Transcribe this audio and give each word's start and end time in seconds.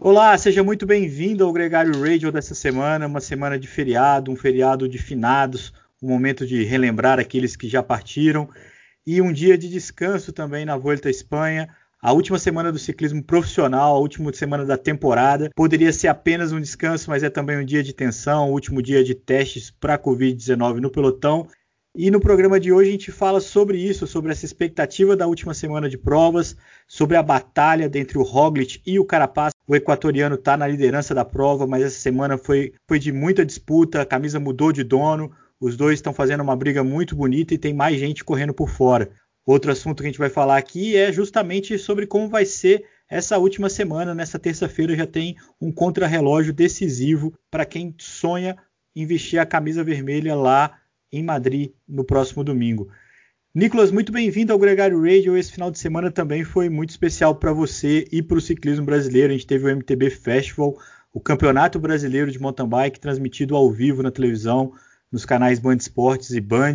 Olá, 0.00 0.38
seja 0.38 0.62
muito 0.62 0.86
bem-vindo 0.86 1.44
ao 1.44 1.52
Gregário 1.52 2.00
Radio 2.00 2.30
dessa 2.30 2.54
semana, 2.54 3.08
uma 3.08 3.20
semana 3.20 3.58
de 3.58 3.66
feriado, 3.66 4.30
um 4.30 4.36
feriado 4.36 4.88
de 4.88 4.96
finados, 4.96 5.72
um 6.00 6.06
momento 6.06 6.46
de 6.46 6.62
relembrar 6.62 7.18
aqueles 7.18 7.56
que 7.56 7.68
já 7.68 7.82
partiram 7.82 8.48
e 9.04 9.20
um 9.20 9.32
dia 9.32 9.58
de 9.58 9.68
descanso 9.68 10.32
também 10.32 10.64
na 10.64 10.76
Volta 10.76 11.08
à 11.08 11.10
Espanha. 11.10 11.68
A 12.00 12.12
última 12.12 12.38
semana 12.38 12.70
do 12.70 12.78
ciclismo 12.78 13.20
profissional, 13.24 13.96
a 13.96 13.98
última 13.98 14.32
semana 14.32 14.64
da 14.64 14.78
temporada, 14.78 15.50
poderia 15.52 15.92
ser 15.92 16.06
apenas 16.06 16.52
um 16.52 16.60
descanso, 16.60 17.10
mas 17.10 17.24
é 17.24 17.28
também 17.28 17.58
um 17.58 17.64
dia 17.64 17.82
de 17.82 17.92
tensão, 17.92 18.48
o 18.48 18.52
último 18.52 18.80
dia 18.80 19.02
de 19.02 19.16
testes 19.16 19.68
para 19.68 19.94
a 19.94 19.98
Covid-19 19.98 20.76
no 20.76 20.92
pelotão. 20.92 21.48
E 21.92 22.08
no 22.08 22.20
programa 22.20 22.60
de 22.60 22.72
hoje 22.72 22.90
a 22.90 22.92
gente 22.92 23.10
fala 23.10 23.40
sobre 23.40 23.78
isso, 23.78 24.06
sobre 24.06 24.30
essa 24.30 24.44
expectativa 24.44 25.16
da 25.16 25.26
última 25.26 25.54
semana 25.54 25.88
de 25.88 25.98
provas, 25.98 26.56
sobre 26.86 27.16
a 27.16 27.22
batalha 27.24 27.90
entre 27.92 28.16
o 28.16 28.22
Roglic 28.22 28.80
e 28.86 29.00
o 29.00 29.04
Carapaz. 29.04 29.57
O 29.68 29.76
equatoriano 29.76 30.36
está 30.36 30.56
na 30.56 30.66
liderança 30.66 31.14
da 31.14 31.26
prova, 31.26 31.66
mas 31.66 31.82
essa 31.82 32.00
semana 32.00 32.38
foi, 32.38 32.72
foi 32.88 32.98
de 32.98 33.12
muita 33.12 33.44
disputa, 33.44 34.00
a 34.00 34.06
camisa 34.06 34.40
mudou 34.40 34.72
de 34.72 34.82
dono, 34.82 35.30
os 35.60 35.76
dois 35.76 35.98
estão 35.98 36.14
fazendo 36.14 36.40
uma 36.42 36.56
briga 36.56 36.82
muito 36.82 37.14
bonita 37.14 37.52
e 37.52 37.58
tem 37.58 37.74
mais 37.74 38.00
gente 38.00 38.24
correndo 38.24 38.54
por 38.54 38.70
fora. 38.70 39.10
Outro 39.44 39.70
assunto 39.70 39.98
que 39.98 40.04
a 40.04 40.10
gente 40.10 40.18
vai 40.18 40.30
falar 40.30 40.56
aqui 40.56 40.96
é 40.96 41.12
justamente 41.12 41.78
sobre 41.78 42.06
como 42.06 42.30
vai 42.30 42.46
ser 42.46 42.86
essa 43.10 43.36
última 43.36 43.68
semana. 43.68 44.14
Nessa 44.14 44.38
terça-feira 44.38 44.96
já 44.96 45.06
tem 45.06 45.36
um 45.60 45.70
contrarrelógio 45.70 46.54
decisivo 46.54 47.34
para 47.50 47.66
quem 47.66 47.94
sonha 47.98 48.56
em 48.96 49.04
vestir 49.04 49.38
a 49.38 49.44
camisa 49.44 49.84
vermelha 49.84 50.34
lá 50.34 50.78
em 51.12 51.22
Madrid 51.22 51.72
no 51.86 52.04
próximo 52.04 52.42
domingo. 52.42 52.88
Nicolas, 53.58 53.90
muito 53.90 54.12
bem-vindo 54.12 54.52
ao 54.52 54.58
Gregário 54.58 55.02
Radio. 55.02 55.36
Esse 55.36 55.50
final 55.50 55.68
de 55.68 55.80
semana 55.80 56.12
também 56.12 56.44
foi 56.44 56.68
muito 56.68 56.90
especial 56.90 57.34
para 57.34 57.52
você 57.52 58.06
e 58.12 58.22
para 58.22 58.38
o 58.38 58.40
ciclismo 58.40 58.86
brasileiro. 58.86 59.32
A 59.32 59.36
gente 59.36 59.48
teve 59.48 59.64
o 59.64 59.76
MTB 59.76 60.10
Festival, 60.10 60.78
o 61.12 61.18
Campeonato 61.18 61.76
Brasileiro 61.76 62.30
de 62.30 62.38
Mountain 62.38 62.68
Bike, 62.68 63.00
transmitido 63.00 63.56
ao 63.56 63.68
vivo 63.68 64.00
na 64.00 64.12
televisão, 64.12 64.72
nos 65.10 65.26
canais 65.26 65.58
Band 65.58 65.74
Esportes 65.74 66.30
e 66.30 66.40
Band. 66.40 66.74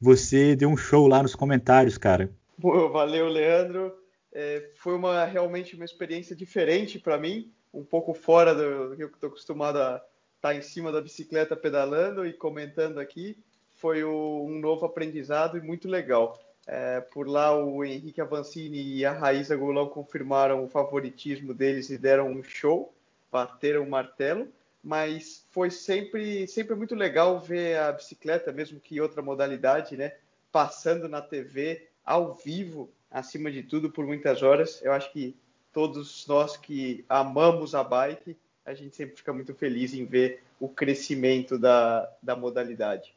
Você 0.00 0.56
deu 0.56 0.70
um 0.70 0.76
show 0.76 1.06
lá 1.06 1.22
nos 1.22 1.34
comentários, 1.34 1.98
cara. 1.98 2.30
Valeu, 2.58 3.28
Leandro. 3.28 3.92
É, 4.32 4.70
foi 4.76 4.94
uma 4.94 5.26
realmente 5.26 5.76
uma 5.76 5.84
experiência 5.84 6.34
diferente 6.34 6.98
para 6.98 7.18
mim, 7.18 7.52
um 7.74 7.84
pouco 7.84 8.14
fora 8.14 8.54
do, 8.54 8.96
que 8.96 9.04
eu 9.04 9.08
estou 9.08 9.28
acostumado 9.28 9.76
a 9.76 9.96
estar 10.36 10.48
tá 10.48 10.54
em 10.54 10.62
cima 10.62 10.90
da 10.90 11.02
bicicleta 11.02 11.54
pedalando 11.54 12.24
e 12.24 12.32
comentando 12.32 12.98
aqui 12.98 13.36
foi 13.82 14.04
o, 14.04 14.46
um 14.48 14.60
novo 14.60 14.86
aprendizado 14.86 15.58
e 15.58 15.60
muito 15.60 15.88
legal. 15.88 16.40
É, 16.64 17.00
por 17.00 17.26
lá, 17.26 17.52
o 17.52 17.84
Henrique 17.84 18.20
Avancini 18.20 18.80
e 18.80 19.04
a 19.04 19.10
Raíssa 19.10 19.56
Golão 19.56 19.88
confirmaram 19.88 20.64
o 20.64 20.68
favoritismo 20.68 21.52
deles 21.52 21.90
e 21.90 21.98
deram 21.98 22.30
um 22.30 22.44
show, 22.44 22.94
bateram 23.32 23.82
o 23.82 23.90
martelo, 23.90 24.46
mas 24.84 25.44
foi 25.50 25.68
sempre, 25.68 26.46
sempre 26.46 26.76
muito 26.76 26.94
legal 26.94 27.40
ver 27.40 27.76
a 27.76 27.90
bicicleta, 27.90 28.52
mesmo 28.52 28.78
que 28.78 29.00
outra 29.00 29.20
modalidade, 29.20 29.96
né, 29.96 30.12
passando 30.52 31.08
na 31.08 31.20
TV, 31.20 31.88
ao 32.04 32.34
vivo, 32.34 32.88
acima 33.10 33.50
de 33.50 33.64
tudo, 33.64 33.90
por 33.90 34.06
muitas 34.06 34.44
horas. 34.44 34.80
Eu 34.84 34.92
acho 34.92 35.10
que 35.12 35.34
todos 35.72 36.24
nós 36.28 36.56
que 36.56 37.04
amamos 37.08 37.74
a 37.74 37.82
bike, 37.82 38.36
a 38.64 38.74
gente 38.74 38.94
sempre 38.94 39.16
fica 39.16 39.32
muito 39.32 39.52
feliz 39.54 39.92
em 39.92 40.04
ver 40.04 40.40
o 40.60 40.68
crescimento 40.68 41.58
da, 41.58 42.08
da 42.22 42.36
modalidade. 42.36 43.12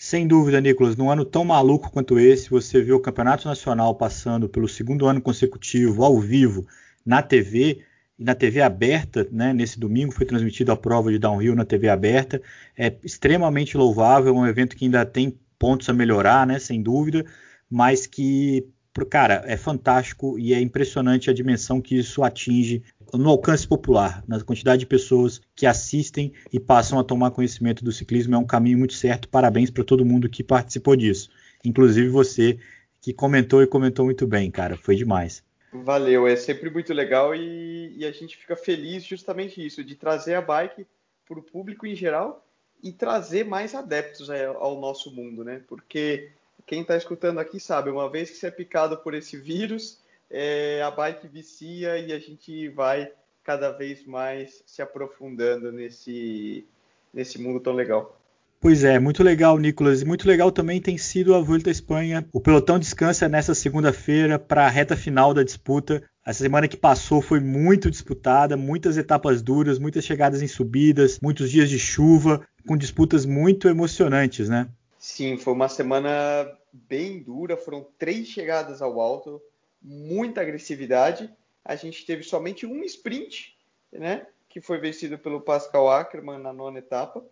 Sem 0.00 0.28
dúvida, 0.28 0.60
Nicolas, 0.60 0.94
num 0.94 1.10
ano 1.10 1.24
tão 1.24 1.44
maluco 1.44 1.90
quanto 1.90 2.20
esse, 2.20 2.48
você 2.48 2.80
viu 2.80 2.94
o 2.94 3.00
Campeonato 3.00 3.48
Nacional 3.48 3.92
passando 3.96 4.48
pelo 4.48 4.68
segundo 4.68 5.06
ano 5.08 5.20
consecutivo 5.20 6.04
ao 6.04 6.20
vivo 6.20 6.64
na 7.04 7.20
TV 7.20 7.80
e 8.16 8.22
na 8.22 8.32
TV 8.32 8.62
aberta, 8.62 9.26
né? 9.32 9.52
Nesse 9.52 9.76
domingo 9.80 10.12
foi 10.12 10.24
transmitida 10.24 10.72
a 10.72 10.76
prova 10.76 11.10
de 11.10 11.18
downhill 11.18 11.56
na 11.56 11.64
TV 11.64 11.88
aberta. 11.88 12.40
É 12.76 12.94
extremamente 13.02 13.76
louvável, 13.76 14.32
é 14.32 14.38
um 14.38 14.46
evento 14.46 14.76
que 14.76 14.84
ainda 14.84 15.04
tem 15.04 15.36
pontos 15.58 15.88
a 15.88 15.92
melhorar, 15.92 16.46
né? 16.46 16.60
Sem 16.60 16.80
dúvida, 16.80 17.26
mas 17.68 18.06
que 18.06 18.68
cara, 19.04 19.44
é 19.46 19.56
fantástico 19.56 20.38
e 20.38 20.54
é 20.54 20.60
impressionante 20.60 21.30
a 21.30 21.34
dimensão 21.34 21.80
que 21.80 21.96
isso 21.96 22.22
atinge 22.22 22.82
no 23.14 23.30
alcance 23.30 23.66
popular, 23.66 24.22
na 24.26 24.40
quantidade 24.42 24.80
de 24.80 24.86
pessoas 24.86 25.40
que 25.54 25.66
assistem 25.66 26.32
e 26.52 26.60
passam 26.60 26.98
a 26.98 27.04
tomar 27.04 27.30
conhecimento 27.30 27.84
do 27.84 27.92
ciclismo. 27.92 28.34
É 28.34 28.38
um 28.38 28.46
caminho 28.46 28.78
muito 28.78 28.94
certo. 28.94 29.28
Parabéns 29.28 29.70
para 29.70 29.84
todo 29.84 30.04
mundo 30.04 30.28
que 30.28 30.44
participou 30.44 30.96
disso, 30.96 31.30
inclusive 31.64 32.08
você 32.08 32.58
que 33.00 33.12
comentou 33.12 33.62
e 33.62 33.66
comentou 33.66 34.04
muito 34.04 34.26
bem, 34.26 34.50
cara. 34.50 34.76
Foi 34.76 34.96
demais. 34.96 35.42
Valeu, 35.72 36.26
é 36.26 36.34
sempre 36.34 36.70
muito 36.70 36.92
legal 36.94 37.34
e, 37.34 37.94
e 37.96 38.04
a 38.04 38.10
gente 38.10 38.36
fica 38.36 38.56
feliz 38.56 39.04
justamente 39.04 39.64
isso, 39.64 39.84
de 39.84 39.94
trazer 39.94 40.34
a 40.34 40.40
bike 40.40 40.86
para 41.26 41.38
o 41.38 41.42
público 41.42 41.86
em 41.86 41.94
geral 41.94 42.44
e 42.82 42.92
trazer 42.92 43.44
mais 43.44 43.74
adeptos 43.74 44.30
ao 44.30 44.80
nosso 44.80 45.10
mundo, 45.14 45.44
né? 45.44 45.62
Porque 45.68 46.30
quem 46.66 46.82
está 46.82 46.96
escutando 46.96 47.38
aqui 47.38 47.60
sabe, 47.60 47.90
uma 47.90 48.08
vez 48.08 48.30
que 48.30 48.36
você 48.36 48.46
é 48.46 48.50
picado 48.50 48.96
por 48.98 49.14
esse 49.14 49.36
vírus, 49.36 50.00
é, 50.30 50.82
a 50.82 50.90
bike 50.90 51.28
vicia 51.28 51.98
e 51.98 52.12
a 52.12 52.18
gente 52.18 52.68
vai 52.68 53.10
cada 53.42 53.70
vez 53.70 54.04
mais 54.04 54.62
se 54.66 54.82
aprofundando 54.82 55.72
nesse, 55.72 56.66
nesse 57.12 57.40
mundo 57.40 57.60
tão 57.60 57.72
legal. 57.72 58.18
Pois 58.60 58.82
é, 58.82 58.98
muito 58.98 59.22
legal, 59.22 59.56
Nicolas. 59.56 60.02
E 60.02 60.04
muito 60.04 60.26
legal 60.26 60.50
também 60.50 60.80
tem 60.80 60.98
sido 60.98 61.34
a 61.34 61.40
Volta 61.40 61.70
à 61.70 61.72
Espanha. 61.72 62.28
O 62.32 62.40
pelotão 62.40 62.78
descansa 62.78 63.28
nessa 63.28 63.54
segunda-feira 63.54 64.36
para 64.38 64.66
a 64.66 64.68
reta 64.68 64.96
final 64.96 65.32
da 65.32 65.44
disputa. 65.44 66.02
Essa 66.26 66.42
semana 66.42 66.66
que 66.66 66.76
passou 66.76 67.22
foi 67.22 67.38
muito 67.38 67.90
disputada, 67.90 68.56
muitas 68.56 68.98
etapas 68.98 69.40
duras, 69.40 69.78
muitas 69.78 70.04
chegadas 70.04 70.42
em 70.42 70.48
subidas, 70.48 71.20
muitos 71.22 71.50
dias 71.50 71.70
de 71.70 71.78
chuva, 71.78 72.44
com 72.66 72.76
disputas 72.76 73.24
muito 73.24 73.68
emocionantes, 73.68 74.48
né? 74.48 74.68
Sim, 74.98 75.38
foi 75.38 75.54
uma 75.54 75.68
semana 75.68 76.10
bem 76.72 77.22
dura, 77.22 77.56
foram 77.56 77.86
três 77.96 78.26
chegadas 78.26 78.82
ao 78.82 79.00
alto, 79.00 79.40
muita 79.80 80.40
agressividade. 80.40 81.32
A 81.64 81.76
gente 81.76 82.04
teve 82.04 82.22
somente 82.22 82.66
um 82.66 82.82
sprint, 82.84 83.56
né, 83.92 84.26
que 84.48 84.60
foi 84.60 84.78
vencido 84.78 85.18
pelo 85.18 85.40
Pascal 85.40 85.90
Ackermann 85.90 86.40
na 86.40 86.52
nona 86.52 86.78
etapa, 86.78 87.24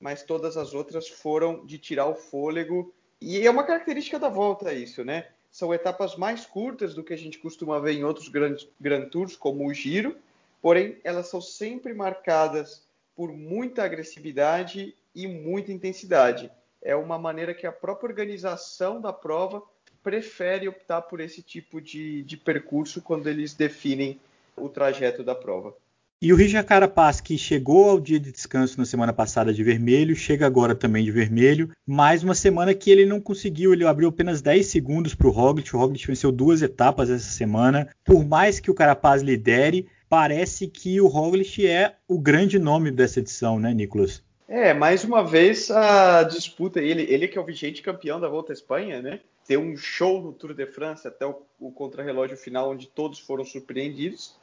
mas 0.00 0.22
todas 0.22 0.56
as 0.56 0.74
outras 0.74 1.08
foram 1.08 1.64
de 1.64 1.78
tirar 1.78 2.06
o 2.06 2.14
fôlego. 2.14 2.94
E 3.20 3.46
é 3.46 3.50
uma 3.50 3.64
característica 3.64 4.18
da 4.18 4.28
volta 4.28 4.72
isso, 4.72 5.04
né? 5.04 5.28
São 5.50 5.72
etapas 5.72 6.16
mais 6.16 6.44
curtas 6.44 6.94
do 6.94 7.04
que 7.04 7.14
a 7.14 7.18
gente 7.18 7.38
costuma 7.38 7.78
ver 7.78 7.92
em 7.92 8.04
outros 8.04 8.28
grandes 8.28 8.68
Grand 8.80 9.08
Tours, 9.08 9.36
como 9.36 9.66
o 9.66 9.72
Giro, 9.72 10.16
porém 10.60 10.98
elas 11.04 11.28
são 11.28 11.40
sempre 11.40 11.94
marcadas 11.94 12.84
por 13.14 13.32
muita 13.32 13.84
agressividade 13.84 14.96
e 15.14 15.28
muita 15.28 15.72
intensidade 15.72 16.50
é 16.84 16.94
uma 16.94 17.18
maneira 17.18 17.54
que 17.54 17.66
a 17.66 17.72
própria 17.72 18.10
organização 18.10 19.00
da 19.00 19.12
prova 19.12 19.62
prefere 20.04 20.68
optar 20.68 21.00
por 21.02 21.18
esse 21.18 21.42
tipo 21.42 21.80
de, 21.80 22.22
de 22.22 22.36
percurso 22.36 23.00
quando 23.00 23.26
eles 23.26 23.54
definem 23.54 24.20
o 24.54 24.68
trajeto 24.68 25.24
da 25.24 25.34
prova. 25.34 25.74
E 26.22 26.32
o 26.32 26.36
Richard 26.36 26.66
Carapaz, 26.66 27.20
que 27.20 27.36
chegou 27.36 27.90
ao 27.90 28.00
dia 28.00 28.20
de 28.20 28.30
descanso 28.30 28.78
na 28.78 28.86
semana 28.86 29.12
passada 29.12 29.52
de 29.52 29.62
vermelho, 29.62 30.14
chega 30.14 30.46
agora 30.46 30.74
também 30.74 31.04
de 31.04 31.10
vermelho. 31.10 31.70
Mais 31.86 32.22
uma 32.22 32.34
semana 32.34 32.72
que 32.72 32.90
ele 32.90 33.04
não 33.04 33.20
conseguiu, 33.20 33.72
ele 33.72 33.84
abriu 33.84 34.08
apenas 34.08 34.40
10 34.40 34.64
segundos 34.66 35.14
para 35.14 35.26
o 35.26 35.30
Roglic. 35.30 35.74
O 35.74 35.78
Roglic 35.78 36.06
venceu 36.06 36.30
duas 36.30 36.62
etapas 36.62 37.10
essa 37.10 37.30
semana. 37.30 37.88
Por 38.04 38.24
mais 38.24 38.60
que 38.60 38.70
o 38.70 38.74
Carapaz 38.74 39.22
lidere, 39.22 39.88
parece 40.08 40.66
que 40.68 41.00
o 41.00 41.08
Roglic 41.08 41.66
é 41.66 41.96
o 42.08 42.18
grande 42.18 42.58
nome 42.58 42.90
dessa 42.90 43.20
edição, 43.20 43.58
né, 43.58 43.74
Nicolas? 43.74 44.22
É, 44.48 44.72
mais 44.72 45.04
uma 45.04 45.22
vez 45.22 45.70
a 45.70 46.22
disputa, 46.22 46.80
ele, 46.80 47.02
ele 47.02 47.28
que 47.28 47.36
é 47.36 47.40
o 47.40 47.44
vigente 47.44 47.82
campeão 47.82 48.20
da 48.20 48.28
Volta 48.28 48.52
à 48.52 48.54
Espanha, 48.54 49.02
né? 49.02 49.20
Tem 49.46 49.56
um 49.56 49.76
show 49.76 50.22
no 50.22 50.32
Tour 50.32 50.54
de 50.54 50.66
France 50.66 51.06
até 51.06 51.26
o, 51.26 51.42
o 51.60 51.70
contrarrelógio 51.70 52.36
final, 52.36 52.70
onde 52.70 52.86
todos 52.86 53.18
foram 53.18 53.44
surpreendidos. 53.44 54.36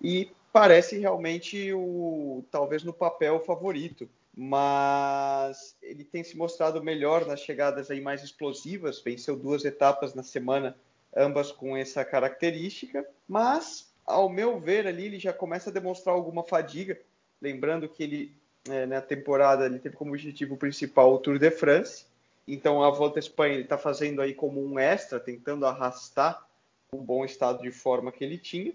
E 0.00 0.30
parece 0.52 0.98
realmente 0.98 1.72
o 1.72 2.44
talvez 2.50 2.84
no 2.84 2.92
papel 2.92 3.40
favorito, 3.40 4.08
mas 4.36 5.76
ele 5.82 6.04
tem 6.04 6.22
se 6.22 6.36
mostrado 6.36 6.82
melhor 6.82 7.26
nas 7.26 7.40
chegadas 7.40 7.90
aí 7.90 8.00
mais 8.00 8.22
explosivas, 8.22 9.00
venceu 9.00 9.36
duas 9.36 9.64
etapas 9.64 10.14
na 10.14 10.22
semana, 10.22 10.76
ambas 11.16 11.52
com 11.52 11.76
essa 11.76 12.04
característica, 12.04 13.06
mas 13.28 13.92
ao 14.04 14.28
meu 14.28 14.58
ver 14.58 14.86
ali 14.86 15.06
ele 15.06 15.18
já 15.18 15.32
começa 15.32 15.70
a 15.70 15.72
demonstrar 15.72 16.14
alguma 16.14 16.42
fadiga, 16.42 16.98
lembrando 17.40 17.88
que 17.88 18.02
ele 18.02 18.34
é, 18.68 18.86
na 18.86 19.00
temporada 19.00 19.66
ele 19.66 19.78
teve 19.78 19.96
como 19.96 20.12
objetivo 20.12 20.56
principal 20.56 21.12
o 21.12 21.18
Tour 21.18 21.38
de 21.38 21.50
France. 21.50 22.06
Então 22.46 22.82
a 22.82 22.90
Volta 22.90 23.18
à 23.18 23.20
Espanha 23.20 23.54
ele 23.54 23.62
está 23.62 23.78
fazendo 23.78 24.20
aí 24.20 24.34
como 24.34 24.64
um 24.64 24.78
extra, 24.78 25.20
tentando 25.20 25.66
arrastar 25.66 26.46
o 26.90 26.98
bom 26.98 27.24
estado 27.24 27.62
de 27.62 27.70
forma 27.70 28.12
que 28.12 28.24
ele 28.24 28.38
tinha. 28.38 28.72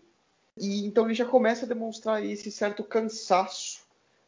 E 0.57 0.85
então 0.85 1.05
ele 1.05 1.13
já 1.13 1.25
começa 1.25 1.65
a 1.65 1.67
demonstrar 1.67 2.23
esse 2.25 2.51
certo 2.51 2.83
cansaço 2.83 3.81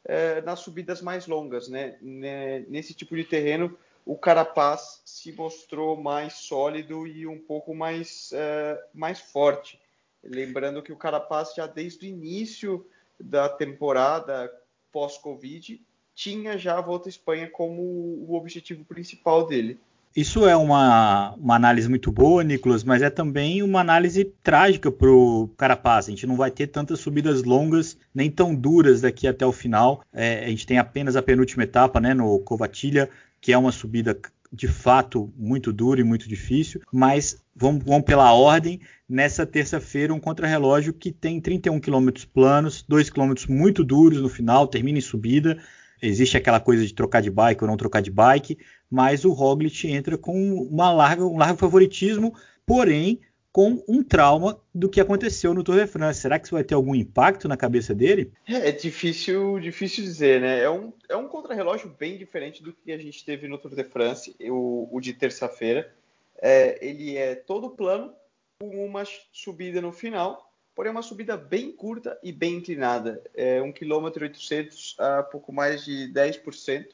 é, 0.06 0.42
nas 0.42 0.60
subidas 0.60 1.02
mais 1.02 1.26
longas, 1.26 1.68
né? 1.68 1.98
Nesse 2.02 2.94
tipo 2.94 3.16
de 3.16 3.24
terreno, 3.24 3.78
o 4.06 4.18
Carapaz 4.18 5.02
se 5.06 5.32
mostrou 5.32 5.98
mais 5.98 6.34
sólido 6.34 7.08
e 7.08 7.26
um 7.26 7.40
pouco 7.40 7.74
mais, 7.74 8.32
é, 8.34 8.84
mais 8.94 9.20
forte. 9.20 9.80
Lembrando 10.24 10.84
que 10.84 10.92
o 10.92 10.98
Carapaz 10.98 11.54
já 11.56 11.66
desde 11.66 12.06
o 12.06 12.10
início 12.10 12.86
da 13.20 13.50
temporada 13.50 14.52
pós-Covid 14.92 15.82
tinha 16.20 16.58
já 16.58 16.78
a 16.78 16.82
Volta 16.82 17.08
à 17.08 17.12
Espanha 17.12 17.50
como 17.50 17.82
o 17.82 18.36
objetivo 18.36 18.84
principal 18.84 19.48
dele. 19.48 19.80
Isso 20.14 20.46
é 20.46 20.58
uma, 20.58 21.34
uma 21.36 21.56
análise 21.56 21.88
muito 21.88 22.12
boa, 22.12 22.44
Nicolas, 22.44 22.84
mas 22.84 23.02
é 23.02 23.10
também 23.10 23.64
uma 23.64 23.80
análise 23.80 24.26
trágica 24.44 24.92
para 24.92 25.10
o 25.10 25.50
Carapaz. 25.56 26.08
A 26.08 26.10
gente 26.10 26.28
não 26.28 26.36
vai 26.36 26.52
ter 26.52 26.68
tantas 26.68 27.00
subidas 27.00 27.44
longas 27.44 27.98
nem 28.14 28.30
tão 28.30 28.54
duras 28.54 29.00
daqui 29.00 29.28
até 29.28 29.46
o 29.46 29.54
final. 29.54 30.04
É, 30.12 30.44
a 30.44 30.50
gente 30.50 30.68
tem 30.68 30.78
apenas 30.78 31.16
a 31.16 31.22
penúltima 31.22 31.64
etapa, 31.64 32.02
né, 32.02 32.14
no 32.14 32.38
Covatilha, 32.40 33.10
que 33.40 33.54
é 33.54 33.58
uma 33.58 33.72
subida 33.72 34.20
de 34.52 34.68
fato 34.68 35.32
muito 35.38 35.72
dura 35.72 36.02
e 36.02 36.04
muito 36.04 36.28
difícil, 36.28 36.82
mas 36.92 37.42
vamos, 37.56 37.84
vamos 37.86 38.04
pela 38.04 38.34
ordem. 38.34 38.82
Nessa 39.08 39.46
terça-feira, 39.46 40.14
um 40.14 40.20
contrarrelógio 40.20 40.92
que 40.92 41.12
tem 41.14 41.40
31 41.40 41.80
km 41.80 42.10
planos, 42.34 42.84
2 42.90 43.10
km 43.10 43.34
muito 43.48 43.84
duros 43.86 44.22
no 44.22 44.28
final, 44.28 44.68
termina 44.68 44.98
em 44.98 45.02
subida. 45.02 45.58
Existe 46.02 46.38
aquela 46.38 46.60
coisa 46.60 46.86
de 46.86 46.94
trocar 46.94 47.22
de 47.22 47.30
bike 47.30 47.64
ou 47.64 47.70
não 47.70 47.78
trocar 47.78 48.02
de 48.02 48.12
bike, 48.12 48.58
mas 48.90 49.26
o 49.26 49.32
Roglic 49.32 49.88
entra 49.88 50.18
com 50.18 50.64
uma 50.64 50.92
larga, 50.92 51.26
um 51.26 51.38
largo 51.38 51.58
favoritismo, 51.58 52.34
porém 52.66 53.20
com 53.52 53.84
um 53.88 54.04
trauma 54.04 54.62
do 54.74 54.88
que 54.88 55.02
aconteceu 55.02 55.54
no 55.54 55.64
Tour 55.64 55.76
de 55.76 55.88
France. 55.88 56.22
Será 56.22 56.38
que 56.38 56.46
isso 56.46 56.56
vai 56.56 56.64
ter 56.64 56.76
algum 56.76 56.94
impacto 56.94 57.48
na 57.48 57.58
cabeça 57.58 57.96
dele? 57.96 58.32
É, 58.48 58.70
é 58.70 58.72
difícil, 58.72 59.60
difícil 59.60 60.04
dizer, 60.04 60.40
né? 60.40 60.62
É 60.62 60.70
um, 60.70 60.94
é 61.10 61.16
um 61.16 61.28
contrarrelógio 61.28 61.94
bem 62.00 62.18
diferente 62.18 62.62
do 62.62 62.72
que 62.72 62.92
a 62.92 62.98
gente 62.98 63.26
teve 63.26 63.48
no 63.48 63.58
Tour 63.58 63.76
de 63.76 63.84
France, 63.84 64.36
o, 64.42 64.88
o 64.92 65.02
de 65.02 65.14
terça-feira. 65.14 65.94
É, 66.42 66.78
ele 66.86 67.18
é 67.18 67.36
todo 67.36 67.72
plano, 67.72 68.14
com 68.60 68.86
uma 68.86 69.04
subida 69.32 69.82
no 69.82 69.92
final, 69.92 70.49
porém 70.80 70.94
uma 70.94 71.02
subida 71.02 71.36
bem 71.36 71.74
curta 71.74 72.18
e 72.24 72.32
bem 72.32 72.54
inclinada. 72.54 73.22
É 73.36 73.62
1 73.62 73.70
km 73.74 74.06
800 74.22 74.96
a 74.98 75.22
pouco 75.24 75.52
mais 75.52 75.84
de 75.84 76.08
10%. 76.08 76.92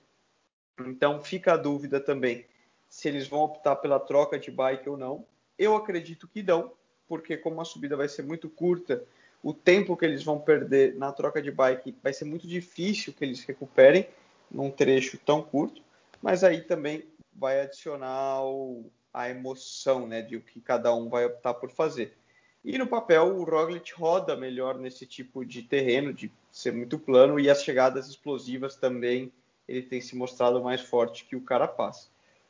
Então 0.87 1.21
fica 1.21 1.53
a 1.53 1.55
dúvida 1.55 1.99
também 1.99 2.47
se 2.89 3.07
eles 3.07 3.27
vão 3.27 3.41
optar 3.41 3.75
pela 3.75 3.99
troca 3.99 4.39
de 4.39 4.49
bike 4.49 4.89
ou 4.89 4.97
não. 4.97 5.23
Eu 5.55 5.75
acredito 5.75 6.27
que 6.27 6.41
não, 6.41 6.71
porque 7.07 7.37
como 7.37 7.61
a 7.61 7.63
subida 7.63 7.95
vai 7.95 8.09
ser 8.09 8.23
muito 8.23 8.49
curta, 8.49 9.05
o 9.43 9.53
tempo 9.53 9.95
que 9.95 10.03
eles 10.03 10.23
vão 10.23 10.39
perder 10.39 10.95
na 10.95 11.11
troca 11.11 11.39
de 11.39 11.51
bike 11.51 11.95
vai 12.01 12.11
ser 12.11 12.25
muito 12.25 12.47
difícil 12.47 13.13
que 13.13 13.23
eles 13.23 13.43
recuperem 13.43 14.09
num 14.49 14.71
trecho 14.71 15.19
tão 15.19 15.43
curto, 15.43 15.83
mas 16.23 16.43
aí 16.43 16.61
também 16.63 17.05
vai 17.35 17.61
adicionar 17.61 18.45
o, 18.45 18.89
a 19.13 19.29
emoção 19.29 20.07
né, 20.07 20.23
de 20.23 20.37
o 20.37 20.41
que 20.41 20.59
cada 20.59 20.91
um 20.95 21.07
vai 21.07 21.25
optar 21.25 21.53
por 21.53 21.69
fazer. 21.69 22.17
E 22.65 22.79
no 22.79 22.87
papel, 22.87 23.37
o 23.37 23.43
Roglic 23.43 23.93
roda 23.93 24.35
melhor 24.35 24.79
nesse 24.79 25.05
tipo 25.05 25.45
de 25.45 25.61
terreno, 25.61 26.11
de 26.11 26.31
ser 26.51 26.73
muito 26.73 26.97
plano, 26.97 27.39
e 27.39 27.47
as 27.47 27.63
chegadas 27.63 28.09
explosivas 28.09 28.75
também 28.75 29.31
ele 29.67 29.83
tem 29.83 30.01
se 30.01 30.15
mostrado 30.15 30.63
mais 30.63 30.81
forte 30.81 31.25
que 31.25 31.35
o 31.35 31.41
Carapaz. 31.41 32.09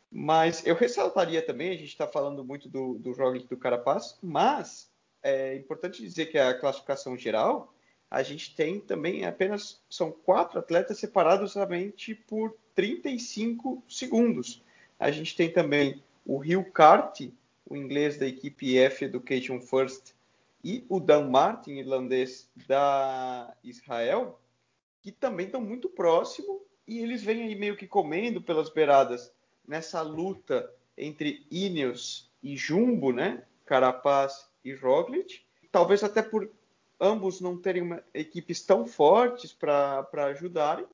Mas 0.10 0.66
eu 0.66 0.74
ressaltaria 0.74 1.42
também, 1.42 1.70
a 1.70 1.74
gente 1.74 1.90
está 1.90 2.08
falando 2.08 2.46
muito 2.46 2.70
do, 2.70 2.94
do 2.94 3.12
Roglic 3.12 3.46
do 3.50 3.58
Carapaz, 3.58 4.18
mas 4.24 4.90
é 5.22 5.54
importante 5.56 6.02
dizer 6.02 6.28
que 6.28 6.38
a 6.38 6.58
classificação 6.58 7.18
geral, 7.18 7.74
a 8.10 8.24
gente 8.24 8.56
tem 8.56 8.80
também 8.80 9.26
apenas, 9.26 9.82
são 9.90 10.14
quatro 10.14 10.60
atletas 10.60 10.98
separados 10.98 11.52
somente 11.52 12.16
por 12.16 12.56
35 12.74 13.84
segundos. 13.90 14.64
A 14.98 15.12
gente 15.12 15.36
tem 15.36 15.52
também 15.52 16.02
o 16.26 16.38
Rio 16.38 16.64
Kart, 16.72 17.20
o 17.66 17.76
inglês 17.76 18.18
da 18.18 18.28
equipe 18.28 18.78
F 18.78 19.06
Education 19.06 19.60
First, 19.60 20.14
e 20.64 20.84
o 20.90 21.00
Dan 21.00 21.30
Martin, 21.30 21.74
irlandês 21.74 22.50
da 22.68 23.56
Israel, 23.64 24.40
que 25.02 25.12
também 25.12 25.46
estão 25.46 25.62
muito 25.62 25.88
próximo 25.88 26.60
e 26.88 27.00
eles 27.00 27.24
vêm 27.24 27.44
aí 27.44 27.56
meio 27.56 27.78
que 27.78 27.88
comendo 27.88 28.42
pelas 28.42 28.70
beiradas 28.70 29.32
nessa 29.68 30.02
luta 30.02 30.72
entre 30.98 31.46
Ineos 31.52 32.32
e 32.42 32.58
Jumbo, 32.58 33.12
né? 33.12 33.44
Carapaz 33.66 34.48
e 34.64 34.74
Roglic. 34.74 35.42
Talvez 35.72 36.04
até 36.04 36.24
por 36.24 36.50
ambos 37.00 37.42
não 37.42 37.58
terem 37.58 37.82
uma, 37.82 38.04
equipes 38.14 38.62
tão 38.62 38.88
fortes 38.88 39.54
para 39.54 40.08
ajudarem, 40.26 40.88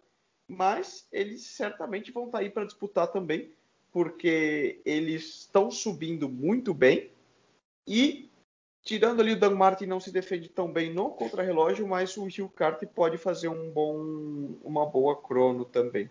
mas 0.47 1.07
eles 1.11 1.43
certamente 1.43 2.11
vão 2.11 2.25
estar 2.25 2.39
tá 2.39 2.43
aí 2.43 2.49
para 2.49 2.65
disputar 2.65 3.07
também, 3.07 3.53
porque 3.91 4.81
eles 4.85 5.41
estão 5.41 5.69
subindo 5.69 6.29
muito 6.29 6.73
bem 6.73 7.09
e 7.87 8.29
tirando 8.83 9.21
ali 9.21 9.33
o 9.33 9.39
Dan 9.39 9.55
Martin 9.55 9.85
não 9.85 9.99
se 9.99 10.11
defende 10.11 10.49
tão 10.49 10.71
bem 10.71 10.93
no 10.93 11.09
contrarrelógio, 11.09 11.87
mas 11.87 12.15
o 12.17 12.29
Gil 12.29 12.49
Kart 12.49 12.81
pode 12.95 13.17
fazer 13.17 13.47
um 13.47 13.71
bom, 13.71 14.57
uma 14.63 14.85
boa 14.85 15.21
crono 15.21 15.65
também. 15.65 16.09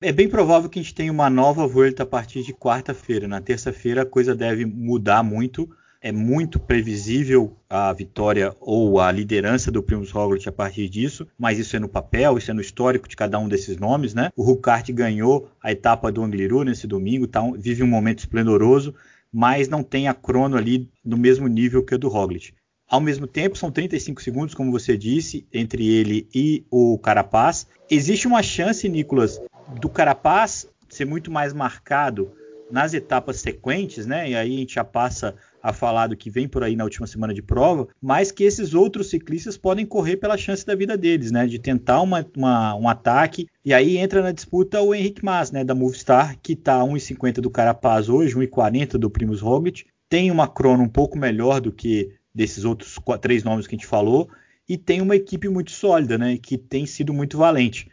É 0.00 0.12
bem 0.12 0.28
provável 0.28 0.68
que 0.68 0.78
a 0.78 0.82
gente 0.82 0.94
tenha 0.94 1.12
uma 1.12 1.30
nova 1.30 1.66
volta 1.66 2.02
a 2.02 2.06
partir 2.06 2.42
de 2.42 2.52
quarta-feira. 2.52 3.28
Na 3.28 3.40
terça-feira 3.40 4.02
a 4.02 4.06
coisa 4.06 4.34
deve 4.34 4.64
mudar 4.66 5.22
muito. 5.22 5.68
É 6.06 6.12
muito 6.12 6.60
previsível 6.60 7.56
a 7.68 7.90
vitória 7.92 8.54
ou 8.60 9.00
a 9.00 9.10
liderança 9.10 9.70
do 9.70 9.82
Primus 9.82 10.10
Roglic 10.10 10.46
a 10.46 10.52
partir 10.52 10.88
disso, 10.88 11.26
mas 11.38 11.58
isso 11.58 11.74
é 11.74 11.78
no 11.78 11.88
papel, 11.88 12.36
isso 12.36 12.50
é 12.50 12.54
no 12.54 12.60
histórico 12.60 13.08
de 13.08 13.16
cada 13.16 13.38
um 13.38 13.48
desses 13.48 13.78
nomes, 13.78 14.12
né? 14.12 14.30
O 14.36 14.42
Rukart 14.42 14.90
ganhou 14.92 15.48
a 15.62 15.72
etapa 15.72 16.12
do 16.12 16.22
Angliru 16.22 16.62
nesse 16.62 16.86
domingo, 16.86 17.26
tá, 17.26 17.40
vive 17.56 17.82
um 17.82 17.86
momento 17.86 18.18
esplendoroso 18.18 18.94
mas 19.34 19.68
não 19.68 19.82
tem 19.82 20.06
a 20.06 20.14
crono 20.14 20.56
ali 20.56 20.88
no 21.04 21.16
mesmo 21.16 21.48
nível 21.48 21.84
que 21.84 21.92
a 21.92 21.98
do 21.98 22.06
Roglic. 22.08 22.54
Ao 22.88 23.00
mesmo 23.00 23.26
tempo, 23.26 23.58
são 23.58 23.68
35 23.68 24.22
segundos, 24.22 24.54
como 24.54 24.70
você 24.70 24.96
disse, 24.96 25.44
entre 25.52 25.88
ele 25.88 26.28
e 26.32 26.64
o 26.70 26.96
Carapaz. 26.98 27.66
Existe 27.90 28.28
uma 28.28 28.44
chance, 28.44 28.88
Nicolas, 28.88 29.40
do 29.80 29.88
Carapaz 29.88 30.68
ser 30.88 31.04
muito 31.04 31.32
mais 31.32 31.52
marcado 31.52 32.30
nas 32.74 32.92
etapas 32.92 33.36
sequentes, 33.36 34.04
né? 34.04 34.30
E 34.30 34.34
aí 34.34 34.56
a 34.56 34.58
gente 34.58 34.74
já 34.74 34.82
passa 34.82 35.36
a 35.62 35.72
falar 35.72 36.08
do 36.08 36.16
que 36.16 36.28
vem 36.28 36.48
por 36.48 36.64
aí 36.64 36.74
na 36.74 36.82
última 36.82 37.06
semana 37.06 37.32
de 37.32 37.40
prova, 37.40 37.86
mas 38.02 38.32
que 38.32 38.42
esses 38.42 38.74
outros 38.74 39.10
ciclistas 39.10 39.56
podem 39.56 39.86
correr 39.86 40.16
pela 40.16 40.36
chance 40.36 40.66
da 40.66 40.74
vida 40.74 40.96
deles, 40.96 41.30
né? 41.30 41.46
De 41.46 41.56
tentar 41.56 42.00
uma, 42.00 42.26
uma, 42.36 42.74
um 42.74 42.88
ataque. 42.88 43.46
E 43.64 43.72
aí 43.72 43.96
entra 43.96 44.20
na 44.20 44.32
disputa 44.32 44.82
o 44.82 44.92
Henrique 44.92 45.24
Mas, 45.24 45.52
né? 45.52 45.62
Da 45.62 45.72
Movistar, 45.72 46.36
que 46.42 46.54
está 46.54 46.80
1,50 46.80 47.34
do 47.34 47.48
Carapaz 47.48 48.08
hoje, 48.08 48.34
1,40 48.34 48.98
do 48.98 49.08
Primus 49.08 49.40
Roglic. 49.40 49.84
Tem 50.08 50.32
uma 50.32 50.48
crono 50.48 50.82
um 50.82 50.88
pouco 50.88 51.16
melhor 51.16 51.60
do 51.60 51.70
que 51.70 52.10
desses 52.34 52.64
outros 52.64 52.98
três 53.20 53.44
nomes 53.44 53.68
que 53.68 53.76
a 53.76 53.78
gente 53.78 53.86
falou. 53.86 54.28
E 54.68 54.76
tem 54.76 55.00
uma 55.00 55.14
equipe 55.14 55.48
muito 55.48 55.70
sólida, 55.70 56.18
né? 56.18 56.36
Que 56.38 56.58
tem 56.58 56.86
sido 56.86 57.14
muito 57.14 57.38
valente 57.38 57.88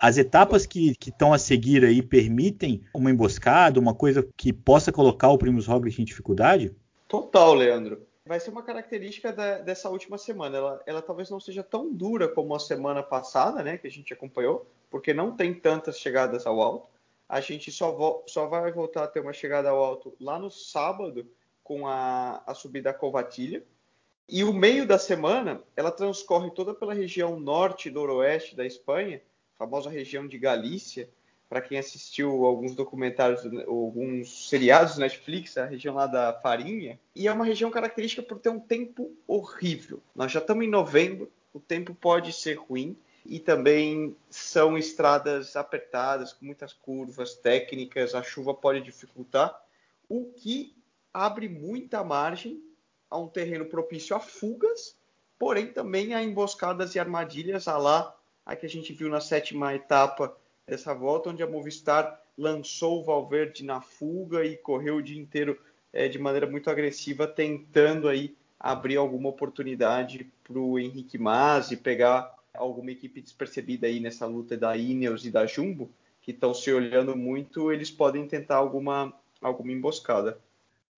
as 0.00 0.18
etapas 0.18 0.66
que 0.66 0.96
estão 1.06 1.32
a 1.32 1.38
seguir 1.38 1.84
aí 1.84 2.02
permitem 2.02 2.82
uma 2.94 3.10
emboscada, 3.10 3.80
uma 3.80 3.94
coisa 3.94 4.26
que 4.36 4.52
possa 4.52 4.92
colocar 4.92 5.30
o 5.30 5.38
Primus 5.38 5.66
Roglic 5.66 6.00
em 6.00 6.04
dificuldade? 6.04 6.74
Total, 7.08 7.54
Leandro. 7.54 8.06
Vai 8.24 8.40
ser 8.40 8.50
uma 8.50 8.62
característica 8.62 9.32
da, 9.32 9.58
dessa 9.58 9.88
última 9.88 10.18
semana. 10.18 10.56
Ela, 10.56 10.82
ela, 10.84 11.02
talvez 11.02 11.30
não 11.30 11.38
seja 11.38 11.62
tão 11.62 11.92
dura 11.92 12.28
como 12.28 12.54
a 12.54 12.58
semana 12.58 13.02
passada, 13.02 13.62
né, 13.62 13.78
que 13.78 13.86
a 13.86 13.90
gente 13.90 14.12
acompanhou, 14.12 14.66
porque 14.90 15.14
não 15.14 15.36
tem 15.36 15.54
tantas 15.54 15.98
chegadas 15.98 16.44
ao 16.44 16.60
alto. 16.60 16.88
A 17.28 17.40
gente 17.40 17.70
só, 17.70 17.92
vo, 17.92 18.24
só 18.26 18.46
vai 18.46 18.72
voltar 18.72 19.04
a 19.04 19.08
ter 19.08 19.20
uma 19.20 19.32
chegada 19.32 19.70
ao 19.70 19.82
alto 19.82 20.14
lá 20.20 20.38
no 20.38 20.50
sábado 20.50 21.26
com 21.62 21.86
a, 21.86 22.42
a 22.46 22.54
subida 22.54 22.90
à 22.90 22.94
Covatilha. 22.94 23.64
E 24.28 24.42
o 24.42 24.52
meio 24.52 24.86
da 24.86 24.98
semana, 24.98 25.62
ela 25.76 25.92
transcorre 25.92 26.50
toda 26.50 26.74
pela 26.74 26.94
região 26.94 27.38
norte 27.38 27.88
e 27.88 27.92
noroeste 27.92 28.56
da 28.56 28.66
Espanha, 28.66 29.22
famosa 29.58 29.90
região 29.90 30.26
de 30.26 30.38
Galícia, 30.38 31.08
para 31.48 31.60
quem 31.60 31.78
assistiu 31.78 32.44
alguns 32.44 32.74
documentários, 32.74 33.44
alguns 33.66 34.48
seriados 34.48 34.98
Netflix, 34.98 35.56
a 35.56 35.64
região 35.64 35.94
lá 35.94 36.06
da 36.06 36.32
Farinha, 36.32 36.98
e 37.14 37.28
é 37.28 37.32
uma 37.32 37.44
região 37.44 37.70
característica 37.70 38.22
por 38.22 38.38
ter 38.38 38.48
um 38.48 38.58
tempo 38.58 39.16
horrível. 39.26 40.00
Nós 40.14 40.32
já 40.32 40.40
estamos 40.40 40.64
em 40.64 40.70
novembro, 40.70 41.30
o 41.52 41.60
tempo 41.60 41.94
pode 41.94 42.32
ser 42.32 42.54
ruim. 42.54 42.96
E 43.28 43.40
também 43.40 44.14
são 44.30 44.78
estradas 44.78 45.56
apertadas, 45.56 46.32
com 46.32 46.44
muitas 46.44 46.72
curvas 46.72 47.34
técnicas, 47.34 48.14
a 48.14 48.22
chuva 48.22 48.54
pode 48.54 48.80
dificultar, 48.82 49.60
o 50.08 50.26
que 50.26 50.76
abre 51.12 51.48
muita 51.48 52.04
margem 52.04 52.62
a 53.10 53.18
um 53.18 53.26
terreno 53.26 53.66
propício 53.66 54.14
a 54.14 54.20
fugas, 54.20 54.96
porém 55.36 55.66
também 55.72 56.14
a 56.14 56.22
emboscadas 56.22 56.94
e 56.94 57.00
armadilhas, 57.00 57.66
a 57.66 57.76
lá 57.76 58.16
a 58.46 58.54
que 58.54 58.64
a 58.64 58.68
gente 58.68 58.92
viu 58.92 59.08
na 59.08 59.20
sétima 59.20 59.74
etapa 59.74 60.34
dessa 60.64 60.94
volta, 60.94 61.30
onde 61.30 61.42
a 61.42 61.48
Movistar 61.48 62.20
lançou 62.38 63.00
o 63.00 63.04
Valverde 63.04 63.64
na 63.64 63.80
fuga 63.80 64.44
e 64.44 64.56
correu 64.56 64.96
o 64.96 65.02
dia 65.02 65.20
inteiro 65.20 65.58
é, 65.92 66.06
de 66.06 66.18
maneira 66.18 66.46
muito 66.46 66.70
agressiva, 66.70 67.26
tentando 67.26 68.08
aí 68.08 68.36
abrir 68.58 68.96
alguma 68.96 69.28
oportunidade 69.28 70.30
para 70.44 70.58
o 70.58 70.78
Henrique 70.78 71.18
Mas 71.18 71.72
e 71.72 71.76
pegar 71.76 72.32
alguma 72.54 72.90
equipe 72.92 73.20
despercebida 73.20 73.86
aí 73.86 74.00
nessa 74.00 74.26
luta 74.26 74.56
da 74.56 74.76
Ineos 74.76 75.26
e 75.26 75.30
da 75.30 75.44
Jumbo, 75.44 75.90
que 76.22 76.30
estão 76.30 76.54
se 76.54 76.72
olhando 76.72 77.16
muito, 77.16 77.72
eles 77.72 77.90
podem 77.90 78.26
tentar 78.26 78.56
alguma, 78.56 79.12
alguma 79.40 79.72
emboscada. 79.72 80.38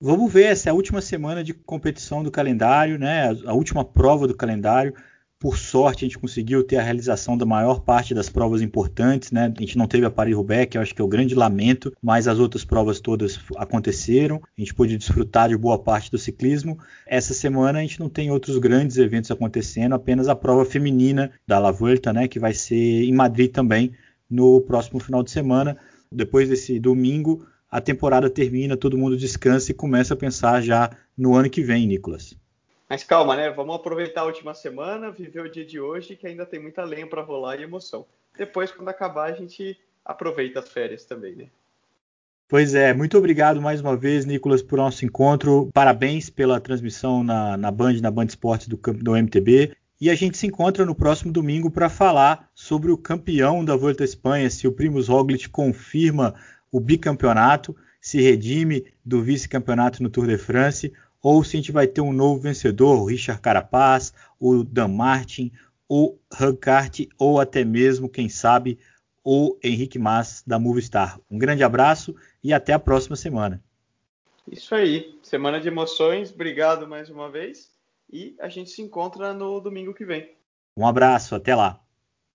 Vamos 0.01 0.33
ver 0.33 0.45
essa 0.45 0.69
é 0.69 0.71
a 0.71 0.75
última 0.75 1.01
semana 1.01 1.43
de 1.43 1.53
competição 1.53 2.23
do 2.23 2.31
calendário, 2.31 2.99
né? 2.99 3.31
A 3.47 3.53
última 3.53 3.85
prova 3.85 4.29
do 4.29 4.37
calendário 4.37 4.95
Por 5.41 5.57
sorte, 5.57 6.05
a 6.05 6.09
gente 6.09 6.19
conseguiu 6.19 6.65
ter 6.65 6.79
a 6.79 6.83
realização 6.83 7.39
da 7.39 7.47
maior 7.47 7.81
parte 7.81 8.13
das 8.13 8.29
provas 8.29 8.61
importantes, 8.61 9.31
né? 9.31 9.53
A 9.57 9.61
gente 9.61 9.79
não 9.79 9.87
teve 9.87 10.05
a 10.05 10.11
Paris-Roubaix, 10.11 10.69
que 10.69 10.77
eu 10.77 10.83
acho 10.83 10.93
que 10.93 11.01
é 11.01 11.05
o 11.05 11.09
grande 11.09 11.33
lamento, 11.33 11.93
mas 12.03 12.27
as 12.27 12.41
outras 12.41 12.65
provas 12.65 12.99
todas 12.99 13.39
aconteceram. 13.57 14.43
A 14.57 14.61
gente 14.61 14.75
pôde 14.75 14.99
desfrutar 14.99 15.49
de 15.49 15.57
boa 15.57 15.79
parte 15.79 16.11
do 16.11 16.19
ciclismo. 16.19 16.77
Essa 17.07 17.33
semana 17.35 17.79
a 17.79 17.83
gente 17.83 18.01
não 18.01 18.09
tem 18.09 18.33
outros 18.33 18.59
grandes 18.59 18.97
eventos 18.97 19.31
acontecendo, 19.31 19.95
apenas 19.95 20.27
a 20.27 20.35
prova 20.35 20.65
feminina 20.65 21.31
da 21.47 21.61
La 21.61 21.71
Vuelta, 21.71 22.13
né? 22.13 22.27
Que 22.27 22.41
vai 22.41 22.53
ser 22.53 23.05
em 23.05 23.15
Madrid 23.15 23.53
também 23.53 23.93
no 24.29 24.61
próximo 24.63 24.99
final 24.99 25.23
de 25.23 25.31
semana. 25.31 25.77
Depois 26.11 26.49
desse 26.49 26.81
domingo, 26.81 27.47
a 27.71 27.81
temporada 27.81 28.29
termina, 28.29 28.77
todo 28.77 28.99
mundo 28.99 29.17
descansa 29.17 29.71
e 29.71 29.75
começa 29.75 30.15
a 30.15 30.17
pensar 30.17 30.63
já 30.63 30.91
no 31.17 31.35
ano 31.35 31.49
que 31.49 31.63
vem, 31.63 31.87
Nicolas. 31.87 32.37
Mas 32.89 33.05
calma, 33.05 33.37
né? 33.37 33.51
Vamos 33.51 33.77
aproveitar 33.77 34.23
a 34.23 34.27
última 34.27 34.55
semana, 34.55 35.11
viver 35.11 35.41
o 35.41 35.51
dia 35.51 35.65
de 35.65 35.79
hoje, 35.79 36.17
que 36.17 36.27
ainda 36.27 36.47
tem 36.47 36.59
muita 36.59 36.85
lenha 36.85 37.07
para 37.07 37.23
rolar 37.23 37.57
e 37.57 37.65
emoção. 37.65 38.07
Depois, 38.37 38.73
quando 38.73 38.89
acabar, 38.89 39.31
a 39.31 39.35
gente 39.35 39.79
aproveita 40.05 40.61
as 40.61 40.69
férias 40.71 41.05
também, 41.05 41.37
né? 41.37 41.47
Pois 42.49 42.75
é, 42.75 42.95
muito 42.95 43.19
obrigado 43.19 43.61
mais 43.61 43.83
uma 43.83 43.95
vez, 43.95 44.25
Nicolas, 44.25 44.63
por 44.63 44.79
nosso 44.79 45.05
encontro. 45.05 45.69
Parabéns 45.75 46.31
pela 46.31 46.59
transmissão 46.59 47.23
na, 47.23 47.59
na 47.59 47.71
Band, 47.71 48.01
na 48.01 48.11
Band 48.11 48.25
Esportes 48.25 48.69
do, 48.69 48.79
do 48.79 49.15
MTB. 49.15 49.77
E 50.01 50.09
a 50.09 50.15
gente 50.15 50.39
se 50.39 50.47
encontra 50.47 50.87
no 50.87 50.95
próximo 50.95 51.31
domingo 51.31 51.71
para 51.71 51.91
falar 51.91 52.49
sobre 52.55 52.91
o 52.91 52.97
campeão 52.97 53.63
da 53.63 53.77
Volta 53.77 54.03
à 54.03 54.07
Espanha, 54.07 54.49
se 54.49 54.67
o 54.67 54.73
Primus 54.73 55.09
Roglic 55.09 55.51
confirma 55.51 56.35
o 56.73 56.81
bicampeonato, 56.81 57.77
se 58.01 58.23
redime 58.23 58.87
do 59.05 59.21
vice-campeonato 59.23 60.03
no 60.03 60.09
Tour 60.09 60.27
de 60.27 60.39
France 60.39 60.93
ou 61.31 61.45
se 61.45 61.59
a 61.59 61.61
gente 61.61 61.73
vai 61.73 61.87
ter 61.87 62.01
um 62.01 62.11
novo 62.11 62.41
vencedor, 62.41 62.99
o 62.99 63.05
Richard 63.05 63.39
Carapaz, 63.43 64.15
o 64.41 64.65
Dan 64.65 64.89
Martin, 64.89 65.53
o 65.87 66.17
Rancart 66.33 67.01
ou 67.19 67.39
até 67.39 67.67
mesmo, 67.67 68.09
quem 68.09 68.31
sabe, 68.31 68.79
o 69.23 69.55
Henrique 69.63 69.99
Mas 69.99 70.43
da 70.47 70.59
Movistar. 70.59 71.21
Um 71.31 71.37
grande 71.37 71.63
abraço 71.63 72.17
e 72.43 72.51
até 72.51 72.73
a 72.73 72.79
próxima 72.79 73.15
semana. 73.15 73.63
Isso 74.51 74.75
aí, 74.75 75.19
semana 75.23 75.61
de 75.61 75.69
emoções, 75.69 76.33
obrigado 76.33 76.89
mais 76.89 77.11
uma 77.11 77.31
vez 77.31 77.71
e 78.11 78.35
a 78.41 78.49
gente 78.49 78.71
se 78.71 78.81
encontra 78.81 79.35
no 79.35 79.61
domingo 79.61 79.93
que 79.93 80.07
vem. 80.07 80.35
Um 80.75 80.87
abraço, 80.87 81.35
até 81.35 81.55
lá. 81.55 81.79